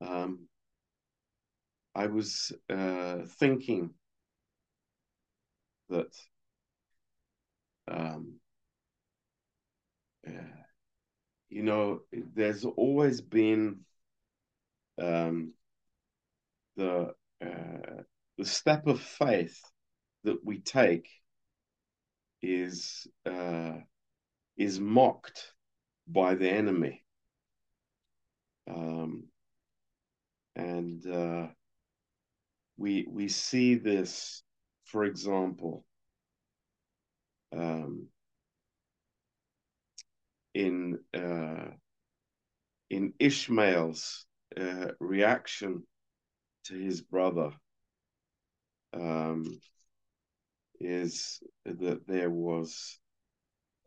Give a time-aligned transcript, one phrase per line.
[0.00, 0.48] Um,
[1.94, 3.94] I was uh, thinking
[5.90, 6.14] that
[7.88, 8.34] um,
[10.26, 10.58] uh,
[11.48, 12.00] you know,
[12.34, 13.80] there's always been
[15.00, 15.52] um,
[16.76, 18.02] the uh,
[18.36, 19.60] the step of faith
[20.24, 21.08] that we take
[22.42, 23.74] is uh,
[24.56, 25.52] is mocked
[26.06, 27.02] by the enemy,
[28.68, 29.24] um,
[30.58, 31.46] and uh,
[32.76, 34.42] we we see this,
[34.84, 35.84] for example,
[37.56, 38.08] um,
[40.54, 41.70] in uh,
[42.90, 44.26] in Ishmael's
[44.56, 45.84] uh, reaction
[46.64, 47.52] to his brother
[48.92, 49.60] um,
[50.80, 52.98] is that there was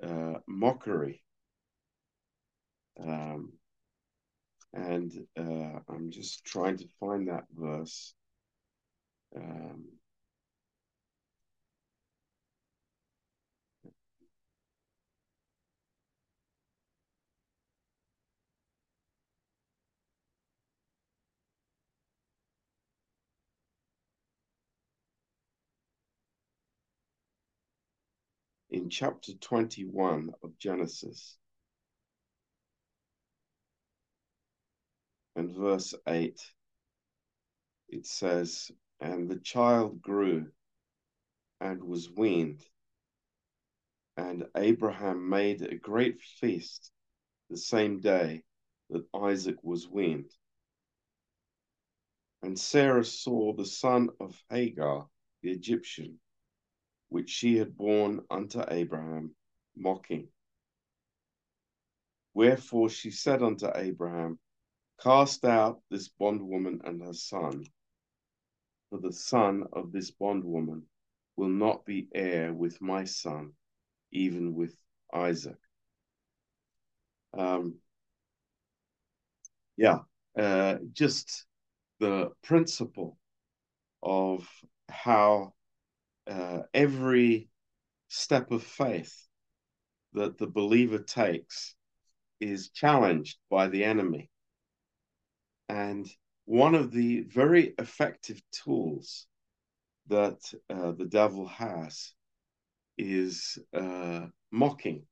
[0.04, 1.24] uh, mockery.
[3.00, 3.54] Um,
[4.74, 8.14] and uh, I'm just trying to find that verse.
[9.36, 9.86] Um,
[28.70, 31.38] in chapter 21 of Genesis
[35.36, 36.40] and verse 8,
[37.90, 40.52] it says, And the child grew
[41.60, 42.66] and was weaned,
[44.18, 46.92] and Abraham made a great feast
[47.50, 48.44] the same day
[48.90, 50.32] that Isaac was weaned.
[52.42, 55.08] And Sarah saw the son of Hagar,
[55.44, 56.20] the Egyptian,
[57.10, 59.36] which she had borne unto Abraham,
[59.76, 60.30] mocking.
[62.34, 64.40] Wherefore she said unto Abraham,
[65.02, 67.66] Cast out this bondwoman and her son,
[68.90, 70.84] for the son of this bondwoman
[71.36, 73.54] will not be heir with my son,
[74.12, 74.76] even with
[75.12, 75.58] Isaac.
[77.36, 77.80] Um,
[79.76, 80.00] yeah,
[80.38, 81.46] uh, just
[82.00, 83.18] the principle
[84.04, 84.48] of
[84.88, 85.54] how
[86.28, 87.50] uh, every
[88.08, 89.28] step of faith
[90.14, 91.76] that the believer takes
[92.40, 94.30] is challenged by the enemy.
[95.72, 96.06] And
[96.44, 99.26] one of the very effective tools
[100.08, 102.12] that uh, the devil has
[102.98, 105.04] is uh, mocking.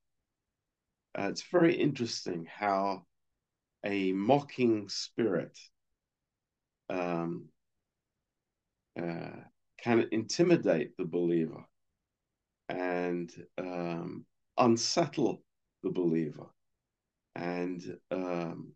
[1.18, 3.06] Uh, it's very interesting how
[3.86, 5.58] a mocking spirit
[6.90, 7.46] um,
[9.02, 9.40] uh,
[9.82, 11.64] can intimidate the believer
[12.68, 14.26] and um,
[14.58, 15.42] unsettle
[15.84, 16.48] the believer
[17.34, 18.74] and um,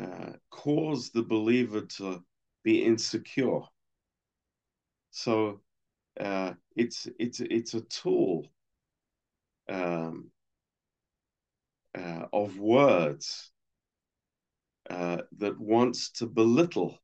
[0.00, 2.22] uh, cause the believer to
[2.64, 3.60] be insecure.
[5.10, 5.60] So
[6.18, 8.46] uh, it's it's it's a tool
[9.68, 10.30] um,
[11.96, 13.50] uh, of words
[14.88, 16.98] uh, that wants to belittle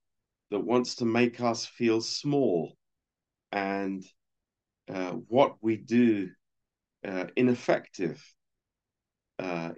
[0.51, 2.77] that wants to make us feel small
[3.53, 4.05] and
[4.89, 6.31] uh, what we do
[7.37, 8.23] ineffective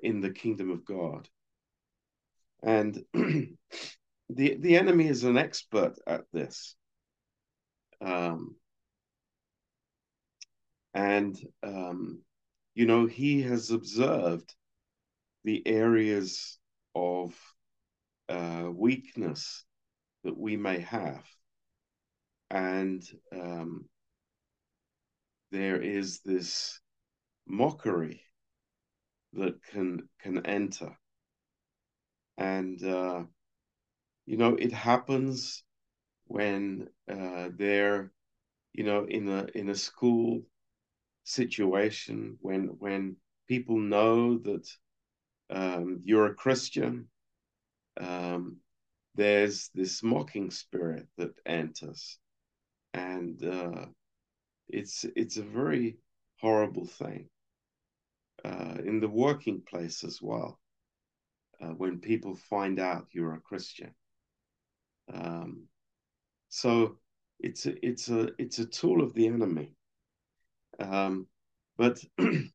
[0.02, 1.28] in the kingdom of God.
[2.62, 3.56] And the
[4.28, 6.74] the enemy is an expert at this.
[8.00, 8.56] Um,
[10.94, 12.20] and um,
[12.74, 14.54] you know he has observed
[15.44, 16.58] the areas
[16.94, 17.34] of
[18.28, 19.64] uh, weakness
[20.24, 21.24] that we may have.
[22.50, 23.02] And
[23.32, 23.88] um,
[25.50, 26.80] there is this
[27.46, 28.22] mockery
[29.34, 30.96] that can can enter.
[32.38, 33.24] And uh,
[34.26, 35.64] you know, it happens
[36.26, 38.12] when uh, they're,
[38.72, 40.42] you know, in a in a school
[41.24, 43.16] situation when when
[43.48, 44.68] people know that
[45.50, 47.08] um, you're a Christian,
[48.00, 48.58] um,
[49.14, 52.18] there's this mocking spirit that enters,
[52.94, 53.86] and uh,
[54.68, 55.98] it's it's a very
[56.40, 57.28] horrible thing
[58.44, 60.58] uh, in the working place as well.
[61.60, 63.92] Uh, when people find out you're a Christian,
[65.12, 65.64] um,
[66.48, 66.98] so
[67.40, 69.74] it's a, it's a it's a tool of the enemy.
[70.78, 71.26] Um,
[71.76, 72.48] but the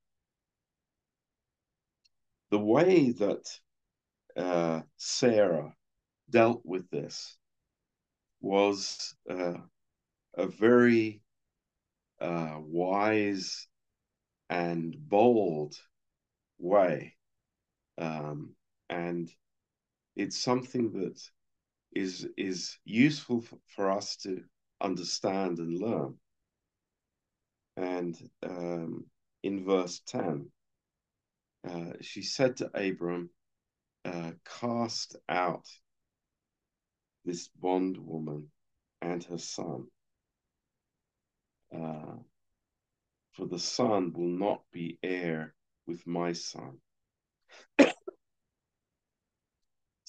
[2.51, 3.45] way that
[4.38, 5.73] uh, Sarah
[6.29, 7.38] dealt with this
[8.41, 9.57] was uh,
[10.35, 11.21] a very
[12.19, 13.67] uh, wise
[14.50, 15.75] and bold
[16.57, 17.15] way.
[17.97, 18.55] Um,
[18.89, 19.30] and
[20.15, 21.19] it's something that
[21.95, 23.44] is is useful
[23.75, 24.44] for, us to
[24.81, 26.15] understand and learn.
[27.77, 29.06] And um,
[29.41, 30.50] in verse 10,
[31.68, 33.30] uh, she said to Abram,
[34.06, 35.65] uh, Cast out
[37.25, 38.47] this bondwoman
[39.01, 39.88] and her son,
[41.75, 42.18] uh,
[43.33, 45.56] for the son will not be heir
[45.88, 46.77] with my son.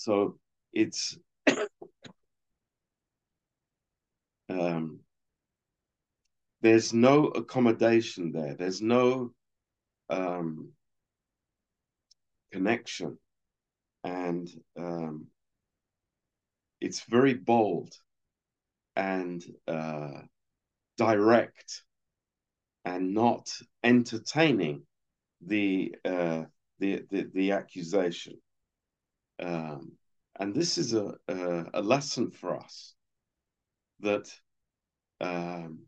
[0.05, 0.39] so
[0.75, 1.17] it's
[4.51, 5.01] um,
[6.61, 8.55] there's no accommodation there.
[8.55, 9.33] There's no
[10.11, 10.73] um,
[12.53, 13.17] connection,
[14.03, 14.47] and
[14.79, 15.29] um,
[16.83, 17.95] it's very bold
[18.97, 20.21] and uh,
[20.99, 21.83] direct,
[22.85, 23.51] and not
[23.83, 24.83] entertaining
[25.41, 26.43] the uh,
[26.79, 28.35] the, the, the accusation.
[29.45, 29.93] Um,
[30.41, 32.95] and this is a, a, a lesson for us
[34.01, 34.33] that
[35.21, 35.81] um,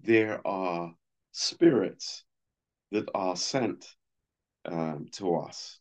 [0.00, 0.94] there are
[1.32, 2.24] spirits
[2.92, 3.84] that are sent
[4.64, 5.78] um, to us.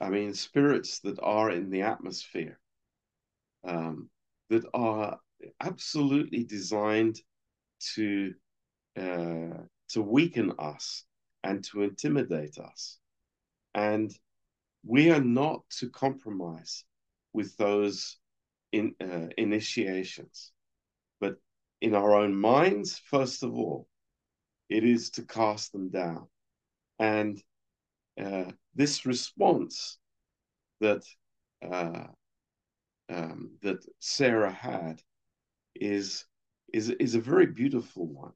[0.00, 2.60] I mean, spirits that are in the atmosphere
[3.64, 4.10] um,
[4.50, 5.18] that are
[5.60, 7.16] absolutely designed
[7.94, 8.34] to
[8.98, 11.04] uh, to weaken us
[11.42, 12.98] and to intimidate us,
[13.74, 14.10] and
[14.86, 16.84] we are not to compromise
[17.32, 18.18] with those
[18.72, 20.52] in, uh, initiations.
[21.20, 21.36] But
[21.80, 23.88] in our own minds, first of all,
[24.68, 26.28] it is to cast them down.
[26.98, 27.42] And
[28.20, 29.98] uh, this response
[30.80, 31.02] that
[31.62, 32.04] uh,
[33.08, 35.02] um, that Sarah had
[35.74, 36.24] is
[36.72, 38.32] is is a very beautiful one,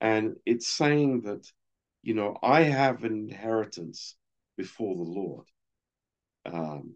[0.00, 1.50] and it's saying that
[2.02, 4.16] you know I have an inheritance
[4.60, 5.46] before the Lord.
[6.44, 6.94] Um,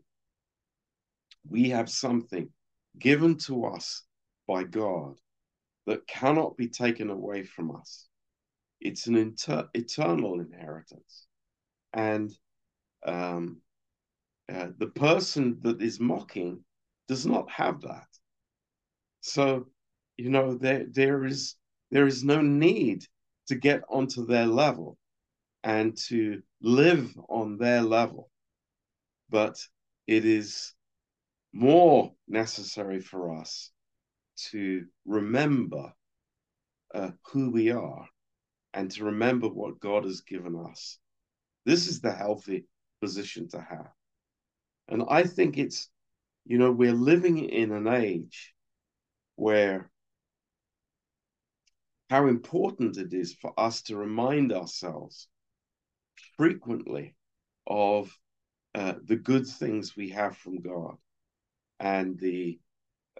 [1.49, 2.51] we have something
[2.99, 4.03] given to us
[4.47, 5.15] by God
[5.87, 8.07] that cannot be taken away from us.
[8.83, 11.27] It's an inter- eternal inheritance.
[11.95, 12.31] And
[13.07, 13.63] um,
[14.53, 16.61] uh, the person that is mocking
[17.09, 18.11] does not have that.
[19.23, 19.69] So,
[20.19, 21.55] you know, there, there, is,
[21.91, 23.07] there is no need
[23.47, 24.99] to get onto their level
[25.65, 28.31] and to live on their level.
[29.31, 29.59] But
[30.07, 30.75] it is
[31.55, 33.71] more necessary for us
[34.51, 35.93] to remember
[36.95, 38.07] uh, who we are
[38.75, 40.99] and to remember what God has given us.
[41.65, 42.67] This is the healthy
[43.01, 43.91] position to have.
[44.89, 45.89] And I think it's,
[46.45, 48.53] you know, we're living in an age
[49.37, 49.91] where
[52.11, 55.27] how important it is for us to remind ourselves
[56.37, 57.15] frequently
[57.67, 58.17] of
[58.75, 60.97] uh, the good things we have from God
[61.81, 62.59] and the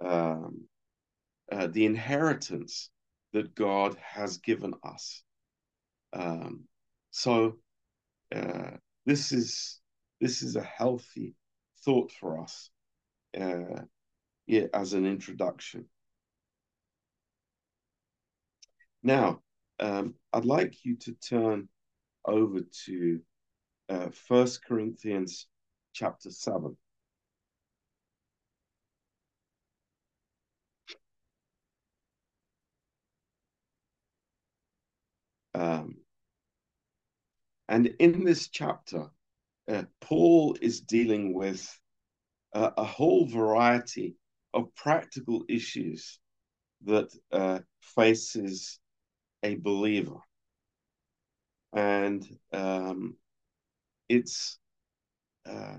[0.01, 0.65] um,
[1.53, 2.91] uh, the inheritance
[3.33, 5.23] that God has given us.
[6.13, 6.65] Um,
[7.11, 7.57] so
[8.35, 8.71] uh,
[9.07, 9.81] this is
[10.21, 11.35] this is a healthy
[11.85, 12.71] thought for us
[13.39, 13.83] uh,
[14.47, 15.87] yeah, as an introduction.
[19.03, 19.41] Now,
[19.81, 21.69] um, I'd like you to turn
[22.25, 23.21] over to
[23.89, 25.47] uh, First Corinthians
[25.93, 26.77] chapter seven.
[35.55, 35.97] Um,
[37.69, 39.07] and in this chapter,
[39.69, 41.67] uh, Paul is dealing with
[42.55, 44.17] uh, a whole variety
[44.53, 46.19] of practical issues
[46.85, 48.79] that uh, faces
[49.43, 50.19] a believer.
[51.75, 53.17] And um,
[54.09, 54.59] it's
[55.47, 55.79] uh,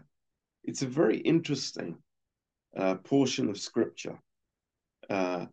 [0.64, 1.98] it's a very interesting
[2.78, 4.20] uh, portion of scripture
[5.10, 5.46] uh,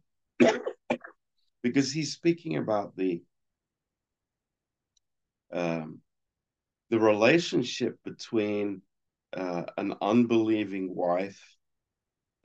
[1.62, 3.22] because he's speaking about the
[5.52, 6.00] um,
[6.90, 8.82] the relationship between
[9.36, 11.40] uh, an unbelieving wife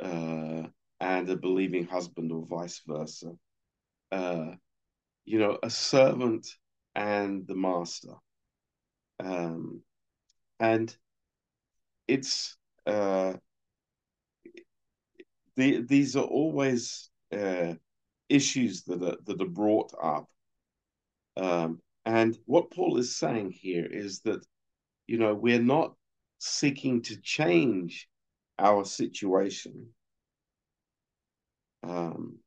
[0.02, 0.64] uh,
[1.00, 3.32] and a believing husband, or vice versa.
[4.12, 4.52] Uh,
[5.26, 6.48] you know, a servant
[6.98, 8.16] and the master.
[9.24, 9.82] Um,
[10.60, 10.94] and
[12.10, 13.36] it's uh,
[15.56, 17.76] the, these are always uh,
[18.28, 20.28] issues that are that are brought up
[21.38, 24.44] um, and what Paul is saying here is that,
[25.06, 25.94] you know, we're not
[26.40, 28.08] seeking to change
[28.58, 29.90] our situation,
[31.84, 32.40] um,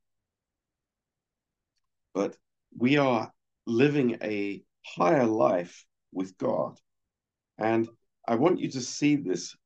[2.15, 2.37] but
[2.77, 3.31] we are
[3.67, 6.79] living a higher life with God.
[7.59, 7.89] And
[8.27, 9.57] I want you to see this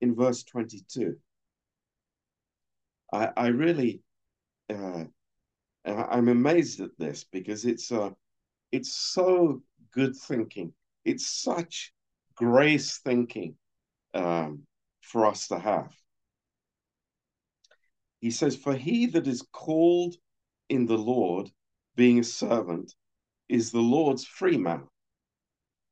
[0.00, 1.16] in verse 22.
[3.12, 4.02] I, I really,
[4.72, 5.04] uh,
[5.84, 8.10] I'm amazed at this because it's uh,
[8.72, 10.72] it's so good thinking.
[11.04, 11.92] It's such
[12.34, 13.56] grace thinking
[14.14, 14.62] um,
[15.00, 15.92] for us to have.
[18.20, 20.16] He says, For he that is called
[20.68, 21.50] in the Lord,
[21.96, 22.94] being a servant,
[23.48, 24.84] is the Lord's free man.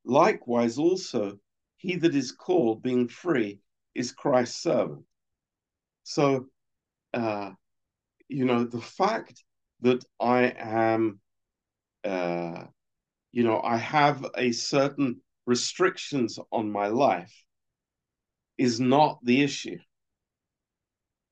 [0.05, 1.39] Likewise, also,
[1.77, 3.61] he that is called, being free,
[3.95, 5.05] is Christ's servant.
[6.03, 6.47] So,
[7.15, 7.51] uh,
[8.29, 9.45] you know, the fact
[9.83, 11.21] that I am,
[12.05, 12.65] uh,
[13.33, 17.35] you know, I have a certain restrictions on my life
[18.59, 19.79] is not the issue.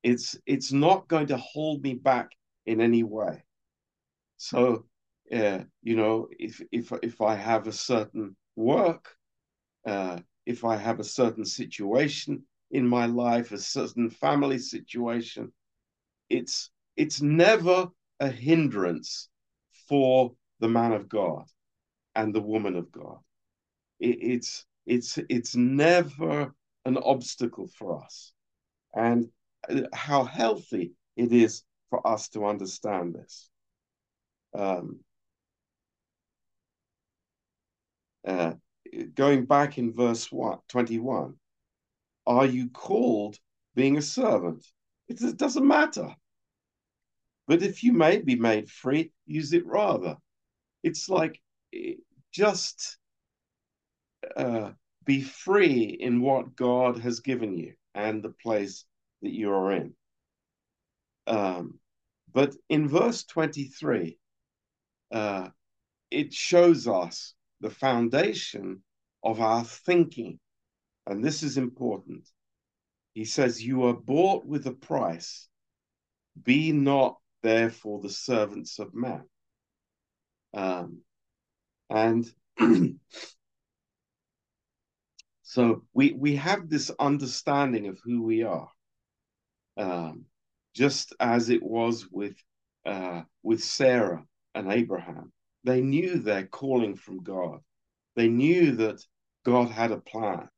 [0.02, 2.30] It's it's not going to hold me back
[2.67, 3.45] in any way.
[4.37, 4.87] So,
[5.33, 9.17] uh, you know, if if if I have a certain work,
[9.87, 15.52] uh, if I have a certain situation in my life, a certain family situation,
[16.29, 17.88] it's it's never
[18.21, 19.29] a hindrance
[19.88, 21.45] for the man of God
[22.14, 23.19] and the woman of God.
[23.99, 28.33] It, it's it's it's never an obstacle for us,
[28.95, 29.29] and
[29.69, 33.50] uh, how healthy it is for us to understand this.
[34.54, 35.00] Um,
[38.26, 38.54] uh,
[39.14, 41.35] going back in verse one, 21,
[42.26, 43.38] are you called
[43.75, 44.64] being a servant?
[45.09, 46.14] It doesn't matter.
[47.49, 50.16] But if you may be made free, use it rather.
[50.85, 51.40] It's like
[51.75, 51.94] eh,
[52.32, 52.97] just
[54.37, 54.70] uh,
[55.04, 58.85] be free in what God has given you and the place
[59.23, 59.94] that you are in.
[61.26, 61.80] Um,
[62.33, 64.19] but in verse 23,
[65.13, 65.49] uh,
[66.11, 68.83] it shows us the foundation
[69.23, 70.39] of our thinking.
[71.07, 72.29] And this is important.
[73.15, 75.49] He says, You are bought with a price.
[76.41, 79.25] Be not therefore the servants of man.
[80.55, 80.99] Um,
[81.89, 82.31] and
[85.43, 88.71] so we we have this understanding of who we are,
[89.77, 90.27] um,
[90.75, 92.37] just as it was with
[92.87, 94.25] uh, with Sarah
[94.55, 95.33] and Abraham.
[95.65, 97.61] They knew their calling from God.
[98.17, 99.05] They knew that
[99.45, 100.49] God had a plan,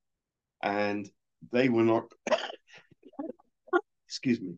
[0.62, 1.09] and
[1.50, 2.04] they were not.
[4.07, 4.54] excuse me.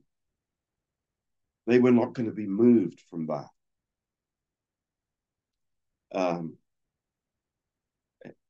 [1.67, 3.47] They were not going to be moved from that.
[6.15, 6.59] Um,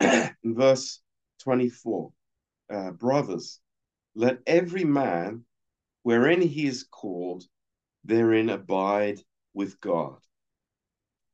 [0.42, 1.00] in verse
[1.40, 2.12] 24,
[2.72, 3.60] uh, brothers,
[4.14, 5.44] let every man,
[6.04, 7.44] wherein he is called,
[8.04, 9.18] therein abide
[9.54, 10.18] with God.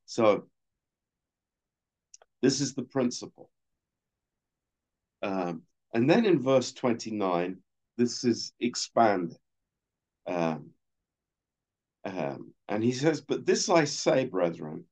[0.06, 0.46] So,
[2.40, 3.50] this is the principle.
[5.22, 5.62] Um,
[5.92, 7.58] and then in verse 29,
[7.98, 9.36] this is expanded.
[10.26, 10.70] Um,
[12.04, 14.84] um, and he says, But this I say, brethren,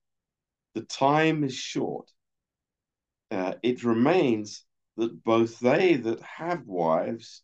[0.74, 2.10] the time is short.
[3.30, 4.64] Uh, it remains
[4.96, 7.42] that both they that have wives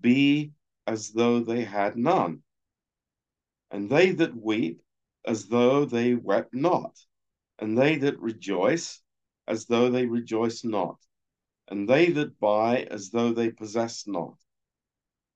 [0.00, 0.52] be
[0.90, 2.42] as though they had none,
[3.70, 4.82] and they that weep
[5.24, 6.98] as though they wept not,
[7.60, 9.00] and they that rejoice
[9.46, 10.98] as though they rejoice not,
[11.68, 14.36] and they that buy as though they possess not,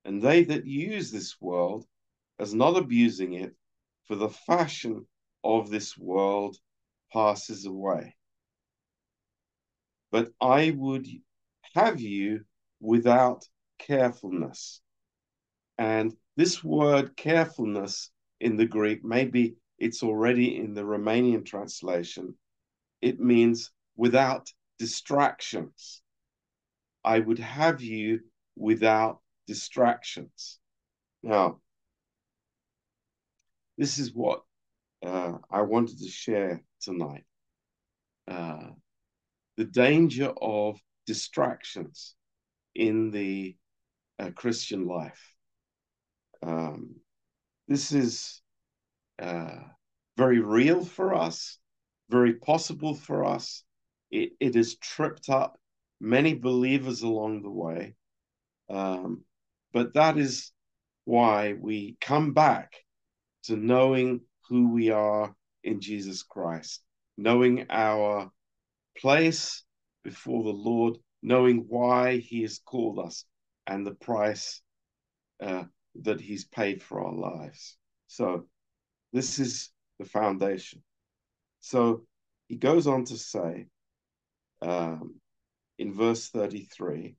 [0.05, 1.87] and they that use this world
[2.41, 3.55] as not abusing it,
[4.07, 5.07] for the fashion
[5.45, 6.57] of this world
[7.13, 8.17] passes away.
[10.11, 11.07] But I would
[11.77, 12.45] have you
[12.81, 13.45] without
[13.79, 14.81] carefulness.
[15.79, 22.35] And this word carefulness in the Greek, maybe it's already in the Romanian translation,
[23.03, 26.03] it means without distractions.
[27.05, 28.21] I would have you
[28.57, 30.59] without distractions.
[31.23, 31.61] Now,
[33.77, 34.43] this is what
[35.05, 37.25] uh, I wanted to share tonight.
[38.27, 38.71] Uh,
[39.57, 42.15] the danger of distractions
[42.75, 43.57] in the
[44.19, 45.34] uh, Christian life.
[46.47, 46.97] Um,
[47.69, 48.43] this is
[49.21, 49.57] uh,
[50.17, 51.59] very real for us,
[52.11, 53.65] very possible for us.
[54.11, 55.59] It, it has tripped up
[56.01, 57.95] many believers along the way.
[58.69, 59.23] Um,
[59.73, 60.53] but that is
[61.05, 62.73] why we come back
[63.45, 66.83] to knowing who we are in Jesus Christ,
[67.17, 68.31] knowing our
[68.99, 69.65] place
[70.03, 73.25] before the Lord, knowing why He has called us
[73.67, 74.61] and the price
[75.43, 75.65] uh,
[76.03, 77.77] that He's paid for our lives.
[78.07, 78.47] So,
[79.13, 80.83] this is the foundation.
[81.61, 82.05] So,
[82.49, 83.67] he goes on to say
[84.61, 85.15] um,
[85.79, 87.17] in verse 33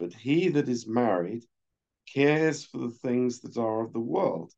[0.00, 1.44] but he that is married
[2.12, 4.52] cares for the things that are of the world,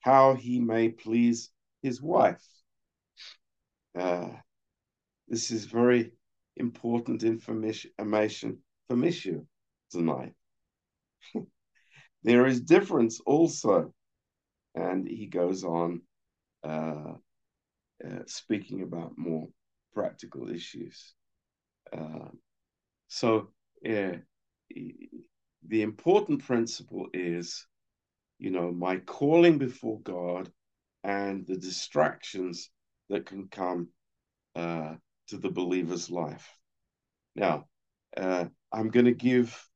[0.00, 2.44] how he may please his wife.
[3.96, 4.30] Uh,
[5.28, 6.12] this is very
[6.56, 7.92] important information
[8.88, 9.46] for Mishu
[9.90, 10.34] tonight.
[12.22, 13.92] there is difference also.
[14.74, 16.02] And he goes on
[16.62, 17.14] uh,
[18.04, 19.48] uh, speaking about more
[19.92, 21.14] practical issues.
[21.92, 22.28] Uh,
[23.08, 23.48] so,
[23.82, 27.66] the important principle is,
[28.38, 30.50] you know, my calling before God
[31.02, 32.70] and the distractions
[33.08, 33.88] that can come
[34.54, 34.94] uh,
[35.28, 36.48] to the believer's life.
[37.34, 37.66] Now,
[38.16, 39.68] uh, I'm going to give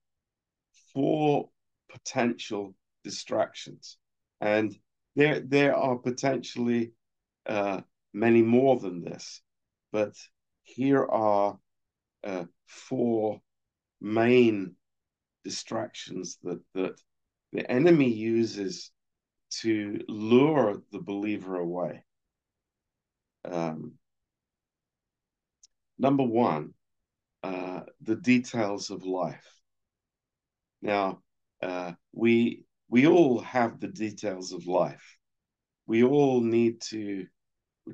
[0.92, 1.48] four
[1.94, 2.74] potential
[3.04, 3.96] distractions,
[4.40, 4.76] and
[5.16, 6.92] there there are potentially
[7.46, 7.80] uh,
[8.12, 9.40] many more than this,
[9.92, 10.12] but
[10.62, 11.58] here are
[12.24, 13.40] uh, four
[14.00, 14.74] main
[15.44, 17.00] distractions that that
[17.52, 18.90] the enemy uses
[19.62, 22.02] to lure the believer away.
[23.44, 23.92] Um,
[25.98, 26.74] number one,
[27.44, 29.46] uh, the details of life.
[30.82, 31.22] Now,
[31.64, 35.18] uh, we we all have the details of life.
[35.86, 37.26] We all need to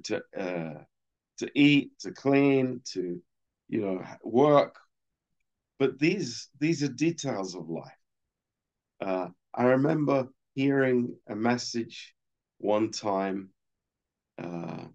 [0.04, 0.84] to uh,
[1.38, 3.20] to eat, to clean, to
[3.68, 4.76] you know work.
[5.78, 8.02] But these these are details of life.
[9.00, 12.14] Uh, I remember hearing a message
[12.58, 13.50] one time.
[14.42, 14.86] Uh,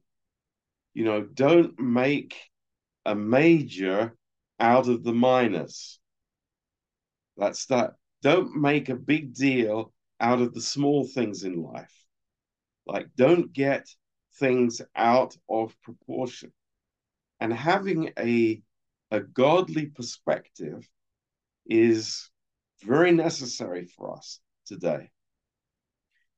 [0.94, 2.36] you know, don't make
[3.06, 4.16] a major
[4.60, 6.00] out of the minors.
[7.38, 7.96] That's that.
[8.26, 11.94] Don't make a big deal out of the small things in life.
[12.88, 13.88] Like, don't get
[14.40, 16.52] things out of proportion.
[17.40, 18.64] And having a,
[19.12, 20.90] a godly perspective
[21.68, 22.32] is
[22.82, 25.12] very necessary for us today.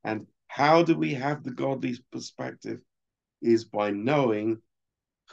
[0.03, 2.81] And how do we have the godly perspective?
[3.41, 4.61] Is by knowing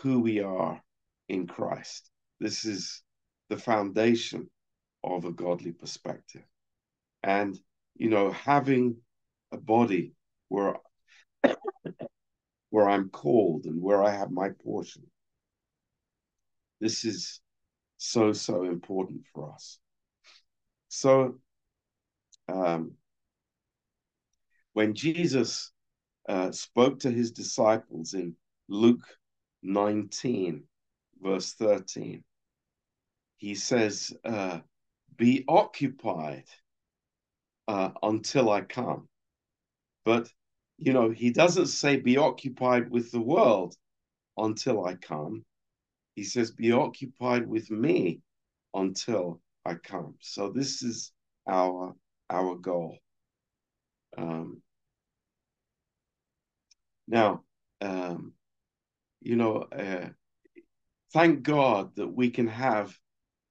[0.03, 0.81] who we are
[1.29, 2.13] in Christ.
[2.39, 3.03] This is
[3.49, 4.49] the foundation
[5.03, 6.43] of a godly perspective.
[7.25, 7.59] And,
[7.97, 8.99] you know, having
[9.51, 10.13] a body
[10.49, 10.77] where,
[12.71, 15.03] where I'm called and where I have my portion.
[16.81, 17.41] This is
[17.97, 19.79] so, so important for us.
[20.89, 21.41] So,
[22.49, 22.93] um,
[24.75, 25.73] when Jesus
[26.29, 28.37] uh, spoke to his disciples in
[28.69, 29.07] Luke
[29.63, 30.63] 19,
[31.21, 32.23] verse 13.
[33.37, 34.61] He says, uh,
[35.17, 36.45] Be occupied
[37.69, 39.09] uh, until I come.
[40.05, 40.31] But,
[40.79, 43.75] you know, he doesn't say, Be occupied with the world
[44.37, 45.45] until I come.
[46.15, 48.21] He says, Be occupied with me
[48.75, 50.15] until I come.
[50.21, 51.13] So this is
[51.49, 51.95] our
[52.31, 52.99] our goal.
[54.17, 54.63] Um,
[57.07, 57.43] now,
[57.81, 58.33] um,
[59.21, 60.09] you know, uh,
[61.13, 62.97] thank God that we can have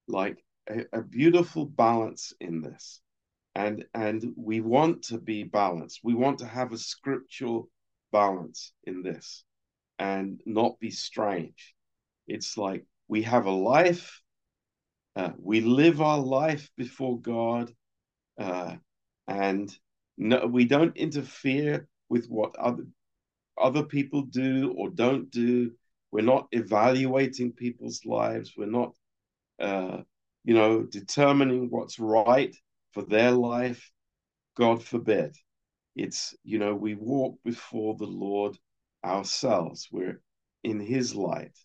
[0.07, 3.01] like a, a beautiful balance in this.
[3.55, 5.99] And and we want to be balanced.
[6.03, 7.69] We want to have a scriptural
[8.11, 9.43] balance in this
[9.99, 11.75] and not be strange.
[12.27, 14.21] It's like we have a life,
[15.15, 17.71] uh, we live our life before God,
[18.39, 18.75] uh,
[19.27, 19.75] and
[20.17, 22.85] no, we don't interfere with what other
[23.57, 25.71] other people do or don't do.
[26.11, 28.53] We're not evaluating people's lives.
[28.57, 28.95] We're not,
[29.59, 30.01] uh,
[30.43, 32.55] you know, determining what's right
[32.93, 33.91] for their life.
[34.55, 35.35] God forbid.
[35.95, 38.57] It's, you know, we walk before the Lord
[39.03, 39.87] ourselves.
[39.91, 40.21] We're
[40.63, 41.57] in His light.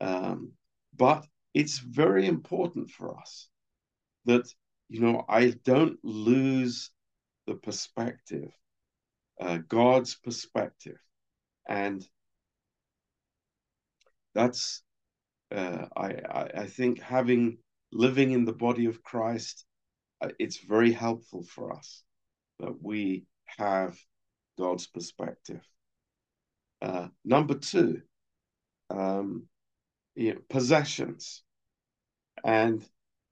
[0.00, 0.52] Um,
[0.96, 3.48] but it's very important for us
[4.24, 4.46] that,
[4.88, 6.90] you know, I don't lose
[7.46, 8.50] the perspective,
[9.40, 10.98] uh, God's perspective.
[11.68, 12.06] And
[14.34, 14.82] that's
[15.54, 17.58] uh, I, I, I think having
[17.92, 19.64] living in the body of Christ,
[20.38, 22.02] it's very helpful for us
[22.60, 23.26] that we
[23.58, 23.98] have
[24.58, 25.62] God's perspective.
[26.80, 28.02] Uh, number two,
[28.90, 29.44] um,
[30.14, 31.42] you know, possessions,
[32.44, 32.84] and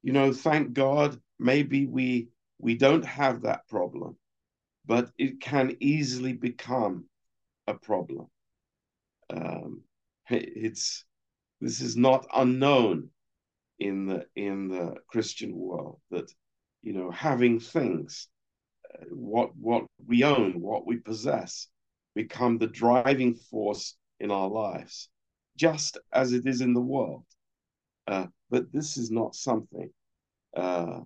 [0.02, 4.16] you know, thank God, maybe we we don't have that problem,
[4.86, 7.04] but it can easily become
[7.66, 8.28] a problem.
[9.30, 9.82] Um,
[10.28, 11.04] it's
[11.60, 13.10] this is not unknown
[13.78, 16.32] in the in the Christian world that
[16.82, 18.28] you know having things,
[18.94, 21.68] uh, what what we own, what we possess,
[22.14, 25.08] become the driving force in our lives,
[25.56, 27.24] just as it is in the world.
[28.06, 29.90] Uh, but this is not something
[30.56, 31.00] uh,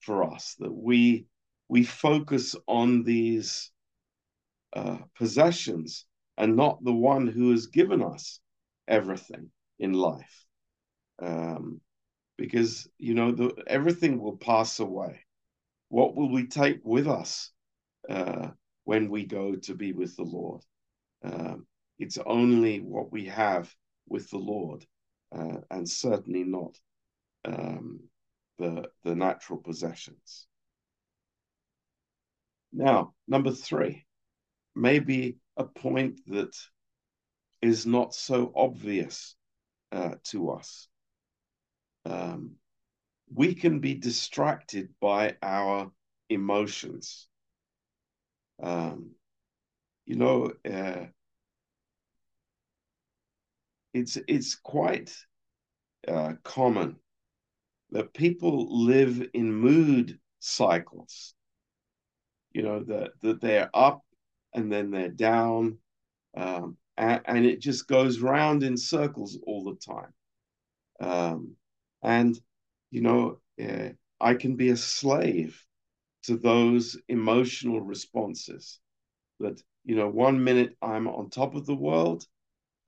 [0.00, 1.26] for us that we
[1.68, 3.70] we focus on these
[4.74, 8.40] uh, possessions and not the one who has given us
[8.88, 10.44] everything in life.
[11.20, 11.80] Um,
[12.40, 15.20] because you know the, everything will pass away.
[15.90, 17.50] What will we take with us
[18.08, 18.48] uh,
[18.84, 20.62] when we go to be with the Lord?
[21.22, 21.66] Um,
[21.98, 23.70] it's only what we have
[24.08, 24.86] with the Lord,
[25.36, 26.78] uh, and certainly not
[27.44, 28.00] um,
[28.58, 30.46] the the natural possessions.
[32.72, 34.06] Now, number three,
[34.74, 36.56] maybe a point that
[37.60, 39.36] is not so obvious
[39.92, 40.88] uh, to us.
[42.04, 42.56] Um,
[43.32, 45.90] we can be distracted by our
[46.28, 47.28] emotions.
[48.62, 49.10] Um,
[50.06, 51.06] you know, uh,
[53.94, 55.14] it's it's quite
[56.08, 56.96] uh, common
[57.90, 61.34] that people live in mood cycles.
[62.52, 64.02] You know that that they're up
[64.54, 65.78] and then they're down,
[66.36, 70.12] um, and, and, it just goes round in circles all the time.
[71.00, 71.56] Um,
[72.02, 72.38] and
[72.90, 75.64] you know, uh, I can be a slave
[76.24, 78.80] to those emotional responses.
[79.40, 82.26] That you know, one minute I'm on top of the world,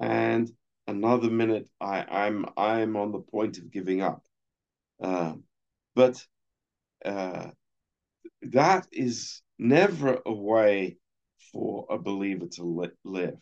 [0.01, 0.51] and
[0.87, 4.25] another minute I, I'm I'm on the point of giving up.
[5.01, 5.45] Um,
[5.95, 6.25] but
[7.05, 7.51] uh,
[8.43, 10.99] that is never a way
[11.53, 13.41] for a believer to li- live.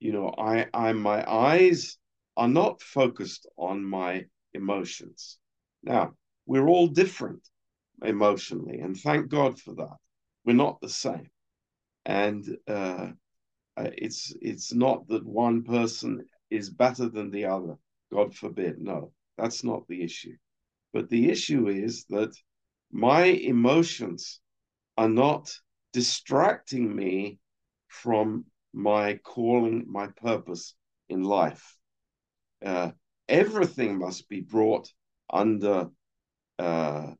[0.00, 1.98] You know, I, I, my eyes
[2.36, 5.38] are not focused on my emotions.
[5.82, 6.14] Now,
[6.46, 7.48] we're all different
[8.02, 9.96] emotionally, and thank God for that.
[10.44, 11.30] We're not the same,
[12.04, 13.08] and uh,
[13.76, 17.76] uh it's it's not that one person is better than the other.
[18.12, 18.80] God forbid.
[18.80, 20.36] No, that's not the issue.
[20.92, 22.34] But the issue is that
[22.90, 24.40] my emotions
[24.96, 25.54] are not
[25.92, 27.38] distracting me
[27.88, 30.74] from my calling, my purpose
[31.08, 31.76] in life.
[32.64, 32.90] Uh,
[33.30, 34.92] everything must be brought
[35.32, 35.88] under
[36.58, 37.12] uh,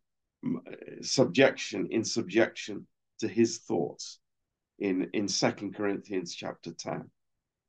[1.02, 2.86] subjection, in subjection
[3.20, 4.18] to his thoughts
[4.78, 7.10] in, in 2 Corinthians chapter 10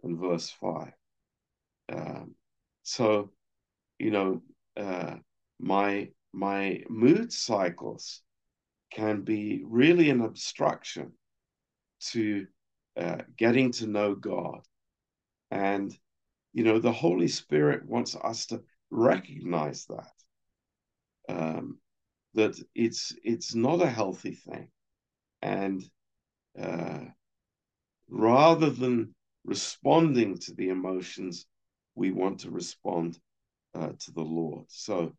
[0.03, 0.91] and verse 5.
[1.93, 2.35] Um,
[2.83, 3.31] so,
[3.99, 4.41] you know,
[4.77, 5.15] uh,
[5.59, 8.21] my my mood cycles
[8.91, 11.11] can be really an obstruction
[11.99, 12.47] to
[12.97, 14.61] uh, getting to know God.
[15.49, 15.93] And,
[16.53, 20.11] you know, the Holy Spirit wants us to recognize that.
[21.29, 21.77] Um,
[22.33, 24.69] that it's it's not a healthy thing,
[25.41, 25.83] and
[26.61, 27.05] uh,
[28.09, 31.45] rather than responding to the emotions,
[31.95, 33.19] we want to respond
[33.73, 34.65] uh, to the Lord.
[34.69, 35.13] So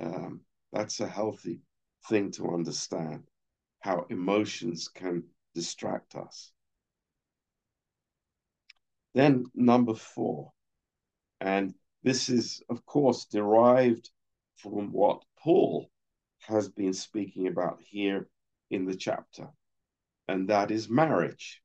[0.00, 0.40] um,
[0.72, 1.60] that's a healthy
[2.08, 3.24] thing to understand
[3.80, 6.52] how emotions can distract us.
[9.14, 10.52] Then, number four,
[11.40, 14.10] and this is, of course, derived
[14.56, 15.90] from what Paul
[16.40, 18.28] has been speaking about here
[18.70, 19.48] in the chapter,
[20.28, 21.60] and that is marriage.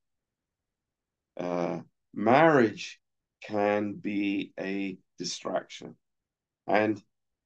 [1.37, 1.79] Uh,
[2.13, 2.99] marriage
[3.41, 5.95] can be a distraction.
[6.67, 7.01] And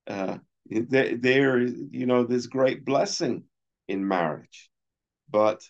[0.06, 0.38] uh,
[0.70, 3.44] there, there, you know, there's great blessing
[3.88, 4.70] in marriage.
[5.30, 5.62] But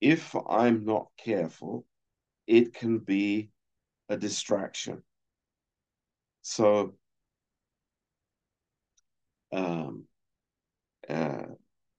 [0.00, 1.86] if I'm not careful,
[2.46, 3.50] it can be
[4.10, 5.02] a distraction.
[6.42, 6.94] So,
[9.52, 10.04] um,
[11.08, 11.46] uh,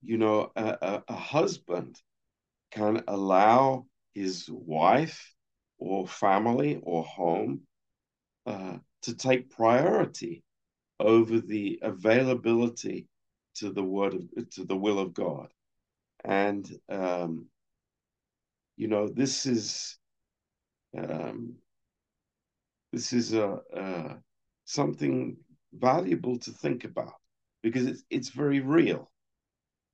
[0.03, 1.99] you know, a, a, a husband
[2.71, 5.33] can allow his wife
[5.77, 7.61] or family or home
[8.45, 10.43] uh, to take priority
[10.99, 13.07] over the availability
[13.55, 15.47] to the word of to the will of God,
[16.23, 17.47] and um,
[18.77, 19.97] you know this is
[20.97, 21.55] um,
[22.91, 24.17] this is a, a
[24.65, 25.37] something
[25.73, 27.13] valuable to think about
[27.63, 29.09] because it's it's very real,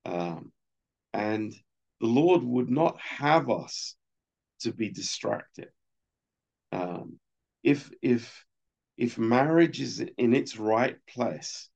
[0.05, 0.51] um,
[1.13, 1.53] and
[2.01, 3.95] the Lord would not have us
[4.61, 5.69] to be distracted.
[6.71, 7.19] Um,
[7.63, 8.45] if if
[8.97, 11.69] if marriage is in its right place,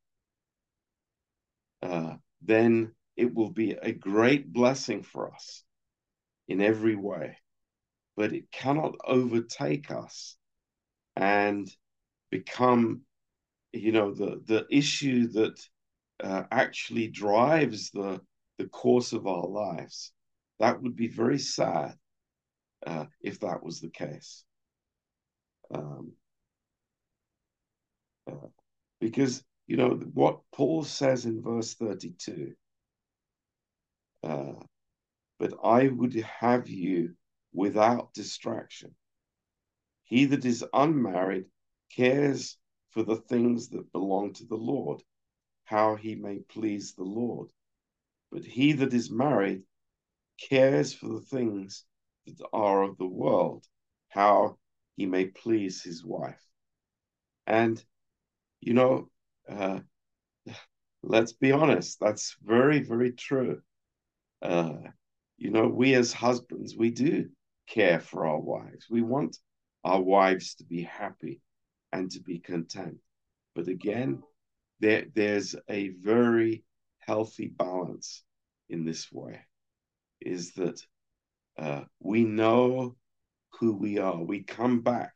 [1.84, 5.64] uh, then it will be a great blessing for us
[6.48, 7.38] in every way.
[8.18, 10.38] But it cannot overtake us
[11.16, 11.70] and
[12.32, 13.02] become,
[13.74, 15.60] you know, the the issue that
[16.24, 18.22] uh, actually drives the
[18.58, 20.14] the course of our lives.
[20.60, 21.98] That would be very sad
[22.86, 24.46] uh, if that was the case.
[25.74, 26.14] Um,
[28.28, 28.48] uh,
[29.00, 32.56] because, you know, what Paul says in verse 32
[34.24, 34.54] Uh,
[35.40, 37.16] but I would have you
[37.54, 38.96] without distraction.
[40.12, 41.46] He that is unmarried
[41.96, 42.58] cares
[42.90, 45.02] for the things that belong to the Lord,
[45.64, 47.48] how he may please the Lord.
[48.30, 49.64] But he that is married
[50.50, 51.86] cares for the things
[52.26, 53.66] that are of the world,
[54.10, 54.58] how
[54.98, 56.44] he may please his wife.
[57.48, 57.82] And,
[58.60, 59.10] you know,
[59.48, 59.80] uh,
[61.04, 63.62] let's be honest, that's very, very true.
[64.42, 64.92] Uh,
[65.38, 67.30] you know, we as husbands, we do
[67.66, 68.88] care for our wives.
[68.90, 69.38] We want
[69.84, 71.42] our wives to be happy
[71.92, 72.98] and to be content.
[73.56, 74.24] But again,
[74.80, 76.64] there, there's a very
[77.00, 78.24] healthy balance
[78.70, 79.42] in this way
[80.22, 80.82] is that
[81.58, 82.96] uh, we know
[83.60, 84.24] who we are.
[84.24, 85.14] We come back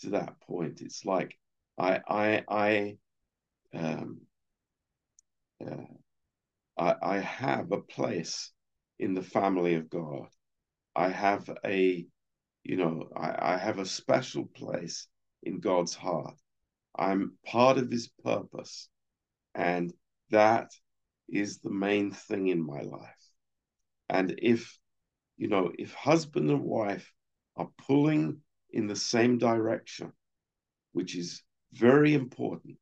[0.00, 0.80] to that point.
[0.82, 1.38] It's like
[1.78, 2.98] I I I
[3.74, 4.20] um,
[5.64, 5.84] uh,
[6.78, 8.52] I, I have a place
[8.98, 10.28] in the family of God.
[10.94, 12.06] I have a,
[12.68, 15.06] you know, I, I have a special place
[15.44, 16.34] in God's heart.
[16.98, 18.88] I'm part of his purpose.
[19.54, 19.92] And
[20.30, 20.72] that
[21.28, 23.24] is the main thing in my life.
[24.08, 24.78] And if,
[25.36, 27.12] you know, if husband and wife
[27.56, 28.38] are pulling
[28.70, 30.12] in the same direction,
[30.92, 32.78] which is very important,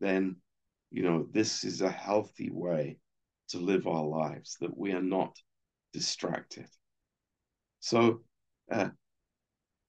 [0.00, 0.36] then,
[0.90, 2.98] you know, this is a healthy way
[3.48, 5.34] to live our lives, that we are not
[5.94, 6.66] distracted.
[7.80, 8.20] So,
[8.70, 8.90] uh,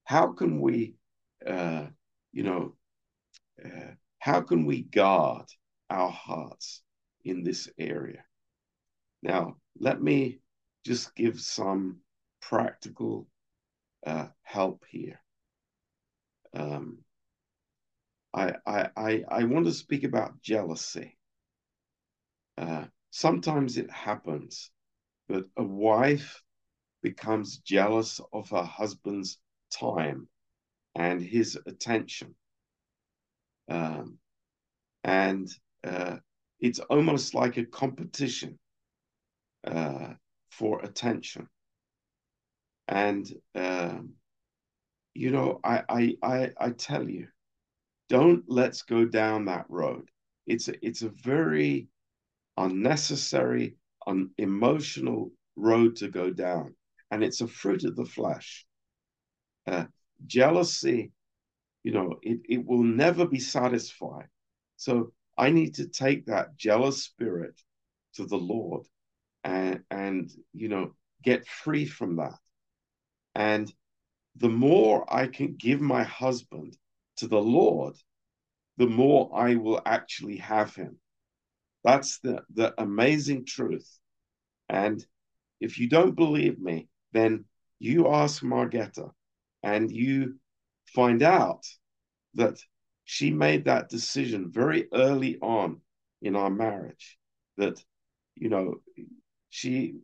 [0.06, 0.96] how can we,
[1.46, 1.88] uh,
[2.32, 2.76] you know,
[3.64, 5.46] uh, how can we guard
[5.90, 6.82] our hearts
[7.24, 8.24] in this area?
[9.22, 10.40] Now, let me
[10.86, 11.98] just give some
[12.42, 13.28] practical
[14.06, 15.20] uh, help here.
[16.54, 17.00] Um,
[18.34, 21.18] I, I, I, I want to speak about jealousy.
[22.58, 24.70] Uh, sometimes it happens
[25.30, 26.44] that a wife
[27.02, 29.40] becomes jealous of her husband's
[29.80, 30.28] time
[30.96, 32.36] and his attention.
[33.70, 34.18] Um,
[35.04, 35.48] and
[35.84, 36.18] uh,
[36.60, 38.58] it's almost like a competition
[39.68, 40.14] uh,
[40.52, 41.48] for attention.
[42.88, 44.14] And um,
[45.14, 47.28] you know, I, I I I tell you,
[48.10, 50.10] don't let's go down that road.
[50.46, 51.88] It's a, it's a very
[52.58, 56.76] unnecessary, un, emotional road to go down,
[57.12, 58.66] and it's a fruit of the flesh.
[59.68, 59.86] Uh,
[60.26, 61.12] jealousy,
[61.84, 64.28] you know, it, it will never be satisfied.
[64.78, 67.60] So I need to take that jealous spirit
[68.16, 68.86] to the Lord
[69.44, 72.40] and, and you know, get free from that.
[73.36, 73.72] And
[74.38, 76.78] the more I can give my husband
[77.18, 77.96] to the Lord,
[78.78, 80.98] the more I will actually have him.
[81.84, 84.00] That's the, the amazing truth.
[84.70, 85.06] And
[85.62, 87.46] if you don't believe me, then
[87.80, 89.12] you ask Margetta
[89.66, 90.36] and you
[90.94, 91.66] find out
[92.36, 92.60] that
[93.04, 95.82] she made that decision very early on
[96.22, 97.18] in our marriage
[97.58, 97.84] that,
[98.36, 98.76] you know,
[99.50, 99.96] she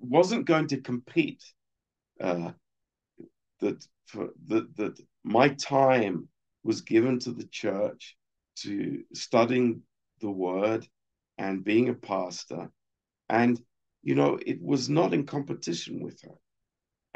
[0.00, 1.42] wasn't going to compete
[2.20, 2.52] uh,
[3.60, 6.28] that for that that my time
[6.62, 8.16] was given to the church
[8.56, 9.82] to studying
[10.20, 10.86] the word
[11.38, 12.70] and being a pastor.
[13.28, 13.60] And
[14.02, 16.36] you know it was not in competition with her.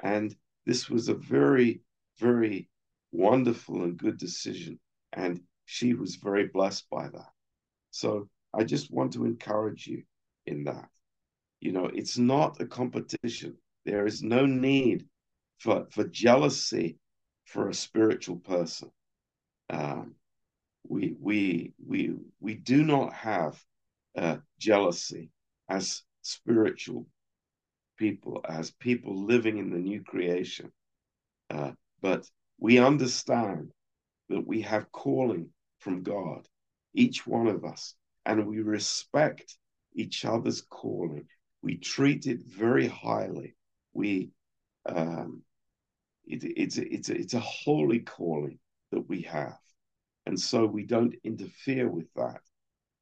[0.02, 0.34] And
[0.66, 1.80] this was a very
[2.18, 2.68] very
[3.12, 4.78] wonderful and good decision
[5.12, 7.32] and she was very blessed by that.
[7.90, 10.02] So i just want to encourage you
[10.46, 10.88] in that.
[11.60, 13.56] You know it's not a competition.
[13.84, 15.06] There is no need
[15.58, 16.98] for, for jealousy
[17.46, 18.90] for a spiritual person.
[19.68, 20.14] Um,
[20.88, 23.62] we, we, we, we do not have
[24.16, 25.30] uh, jealousy
[25.68, 27.06] as spiritual
[28.00, 30.72] people, as people living in the new creation.
[31.50, 32.26] Uh, but
[32.58, 33.70] we understand
[34.30, 36.48] that we have calling from God,
[36.94, 39.58] each one of us, and we respect
[39.94, 41.26] each other's calling.
[41.62, 43.54] We treat it very highly.
[43.92, 44.30] We
[44.86, 45.42] um,
[46.24, 48.58] it, it's it's it's a holy calling
[48.92, 49.58] that we have,
[50.24, 52.40] and so we don't interfere with that,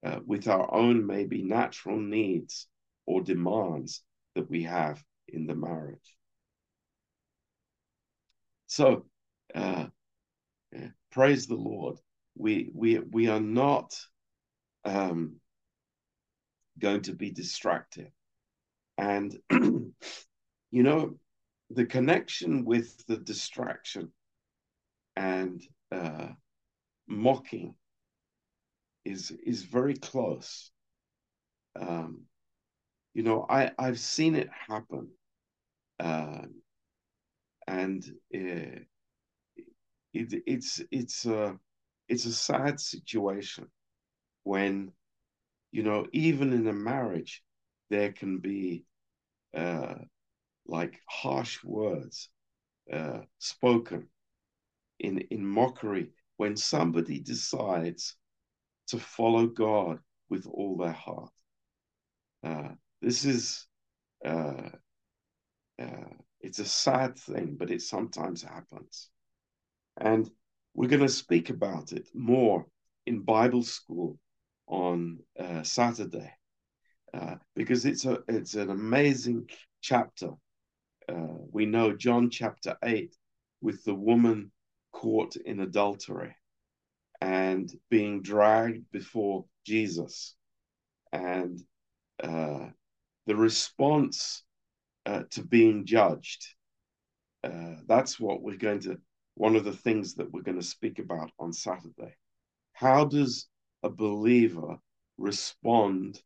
[0.04, 2.66] uh, with our own maybe natural needs
[3.06, 4.02] or demands
[4.38, 6.16] that we have in the marriage.
[8.68, 9.06] So,
[9.52, 9.86] uh,
[11.10, 11.98] praise the Lord.
[12.36, 13.98] We we we are not
[14.84, 15.40] um,
[16.78, 18.12] going to be distracted,
[18.96, 19.92] and you
[20.70, 21.18] know
[21.70, 24.12] the connection with the distraction
[25.16, 26.28] and uh,
[27.08, 27.74] mocking
[29.04, 30.70] is is very close.
[31.74, 32.27] Um,
[33.18, 35.08] you know, I I've seen it happen,
[35.98, 36.42] uh,
[37.66, 38.78] and uh,
[40.14, 41.58] it, it's it's a
[42.08, 43.66] it's a sad situation
[44.44, 44.92] when
[45.72, 47.42] you know even in a marriage
[47.90, 48.84] there can be
[49.52, 49.96] uh,
[50.68, 52.28] like harsh words
[52.92, 54.06] uh, spoken
[55.00, 58.14] in in mockery when somebody decides
[58.86, 59.98] to follow God
[60.30, 61.32] with all their heart.
[62.44, 62.68] Uh,
[63.00, 63.66] this is
[64.24, 64.70] uh,
[65.80, 69.10] uh, it's a sad thing, but it sometimes happens.
[69.96, 70.30] And
[70.74, 72.66] we're going to speak about it more
[73.06, 74.18] in Bible school
[74.66, 76.32] on uh, Saturday
[77.14, 79.48] uh, because it's a it's an amazing
[79.80, 80.30] chapter.
[81.08, 83.16] Uh, we know John chapter eight
[83.60, 84.52] with the woman
[84.92, 86.34] caught in adultery
[87.20, 90.36] and being dragged before Jesus,
[91.12, 91.60] and
[92.22, 92.66] uh,
[93.28, 94.42] the response
[95.04, 96.46] uh, to being judged.
[97.44, 98.98] Uh, that's what we're going to
[99.34, 102.16] one of the things that we're going to speak about on Saturday.
[102.72, 103.46] How does
[103.84, 104.78] a believer
[105.18, 106.20] respond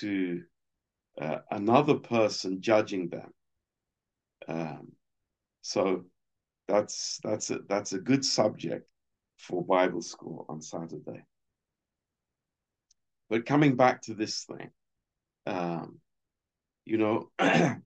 [0.00, 0.42] to
[1.20, 3.32] uh, another person judging them?
[4.48, 4.92] Um,
[5.60, 6.04] so
[6.68, 8.90] that's that's a that's a good subject
[9.36, 11.22] for Bible school on Saturday.
[13.28, 14.70] But coming back to this thing,
[15.48, 15.98] um,
[16.84, 17.78] you know, uh,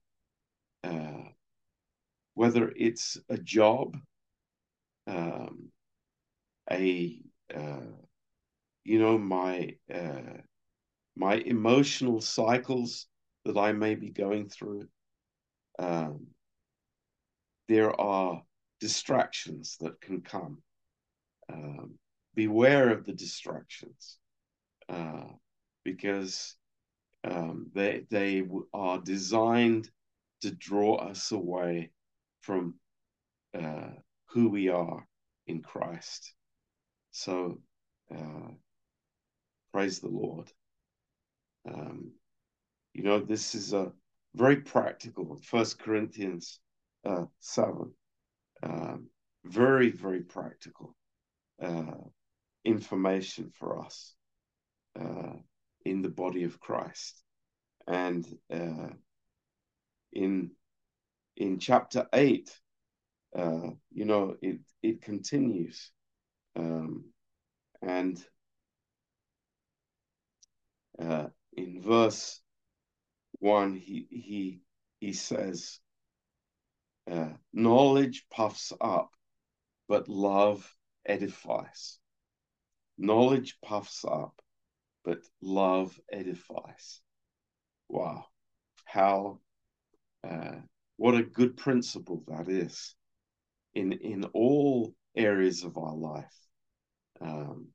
[2.35, 3.97] whether it's a job
[5.07, 5.69] um,
[6.71, 7.19] a
[7.55, 7.81] uh,
[8.85, 10.39] you know my uh,
[11.17, 13.07] my emotional cycles
[13.45, 14.89] that I may be going through.
[15.79, 16.29] Um,
[17.69, 18.43] there are
[18.81, 20.59] distractions that can come.
[21.53, 21.99] Um,
[22.35, 24.19] beware of the distractions
[24.89, 25.25] uh,
[25.85, 26.57] because
[27.25, 29.91] um, they they are designed
[30.41, 31.91] to draw us away
[32.41, 32.75] from
[33.59, 33.91] uh,
[34.27, 35.07] who we are
[35.47, 36.35] in Christ.
[37.13, 37.61] So,
[38.15, 38.51] uh,
[39.73, 40.51] praise the Lord.
[41.69, 42.13] Um,
[42.93, 43.93] you know, this is a
[44.35, 45.39] very practical.
[45.43, 46.61] First Corinthians
[47.05, 47.93] uh, seven,
[48.63, 49.07] um,
[49.45, 50.97] very very practical
[51.63, 51.99] uh,
[52.65, 54.15] information for us
[54.99, 55.35] uh,
[55.85, 57.23] in the body of Christ,
[57.87, 58.91] and uh,
[60.13, 60.51] in
[61.37, 62.51] in chapter eight,
[63.37, 65.91] uh, you know, it it continues,
[66.57, 67.05] um,
[67.83, 68.25] and
[71.01, 72.41] uh, in verse
[73.39, 74.61] one, he he
[75.01, 75.81] he says,
[77.11, 79.11] uh, "Knowledge puffs up,
[79.89, 81.99] but love edifies.
[82.99, 84.42] Knowledge puffs up,
[85.05, 87.01] but love edifies."
[87.89, 88.27] Wow,
[88.85, 89.41] how
[90.25, 90.57] uh,
[90.97, 92.95] what a good principle that is
[93.75, 96.37] in in all areas of our life.
[97.21, 97.69] Um,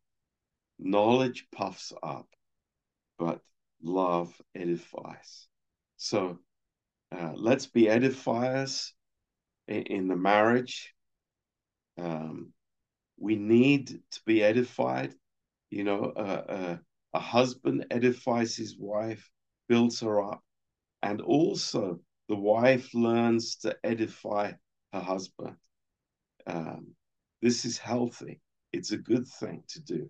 [0.80, 2.28] knowledge puffs up,
[3.18, 3.42] but
[3.82, 5.48] love edifies.
[5.98, 6.40] So
[7.12, 8.92] uh, let's be edifiers
[9.68, 10.94] in, in the marriage.
[11.98, 12.54] Um,
[13.20, 15.14] we need to be edified.
[15.70, 16.78] You know, uh, uh,
[17.18, 19.28] a husband edifies his wife,
[19.68, 20.44] builds her up,
[21.02, 22.00] and also
[22.30, 24.52] the wife learns to edify
[24.94, 25.56] her husband.
[26.46, 26.90] Um,
[27.42, 28.40] this is healthy.
[28.72, 30.10] It's a good thing to do.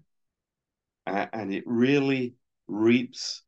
[1.05, 2.35] Uh, and it really
[2.67, 3.43] reaps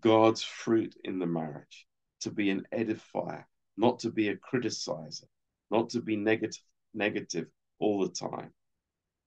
[0.00, 1.86] God's fruit in the marriage
[2.22, 3.44] to be an edifier,
[3.76, 5.28] not to be a criticizer,
[5.70, 6.62] not to be negative,
[6.94, 7.48] negative
[7.80, 8.54] all the time,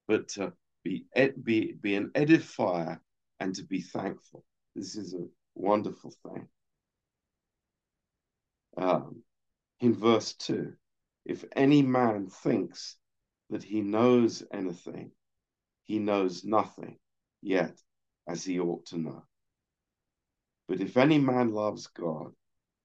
[0.08, 0.52] but to
[0.84, 1.06] be,
[1.44, 3.00] be, be an edifier
[3.40, 4.44] and to be thankful.
[4.76, 6.48] This is a wonderful thing.
[8.78, 9.24] Um,
[9.80, 10.74] in verse 2,
[11.26, 12.96] if any man thinks
[13.50, 15.12] that he knows anything,
[15.84, 16.98] he knows nothing
[17.42, 17.76] yet
[18.28, 19.24] as he ought to know.
[20.68, 22.34] But if any man loves God,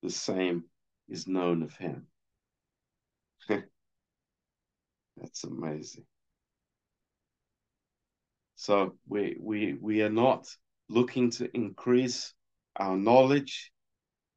[0.03, 0.65] the same
[1.09, 2.07] is known of him.
[3.49, 6.07] That's amazing.
[8.63, 10.47] So we we we are not
[10.89, 12.33] looking to increase
[12.77, 13.73] our knowledge,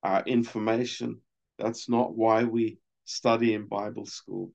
[0.01, 1.21] our information.
[1.59, 4.51] That's not why we study in Bible school,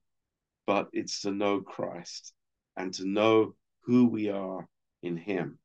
[0.67, 2.33] but it's to know Christ
[2.75, 3.55] and to know
[3.85, 4.67] who we are
[5.03, 5.57] in Him.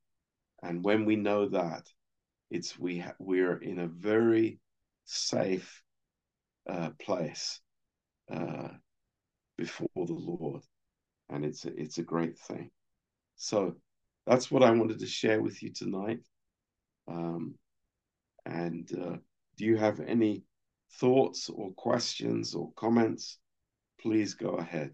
[0.63, 1.89] And when we know that,
[2.49, 4.61] it's we ha- we're in a very
[5.05, 5.83] safe
[6.71, 7.61] uh, place
[8.31, 8.69] uh,
[9.59, 10.63] before the Lord,
[11.29, 12.71] and it's a, it's a great thing.
[13.35, 13.75] So
[14.27, 16.21] that's what I wanted to share with you tonight.
[17.09, 17.55] Um,
[18.45, 19.17] and uh,
[19.57, 20.45] do you have any
[20.95, 23.39] thoughts or questions or comments?
[24.01, 24.93] Please go ahead.